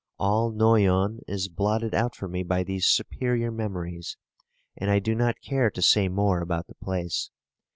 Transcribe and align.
All 0.17 0.49
Noyon 0.49 1.19
is 1.27 1.47
blotted 1.47 1.93
out 1.93 2.15
for 2.15 2.27
me 2.27 2.41
by 2.41 2.63
these 2.63 2.87
superior 2.87 3.51
memories; 3.51 4.17
and 4.75 4.89
I 4.89 4.97
do 4.97 5.13
not 5.13 5.41
care 5.41 5.69
to 5.69 5.81
say 5.83 6.07
more 6.09 6.41
about 6.41 6.65
the 6.65 6.73
place. 6.73 7.29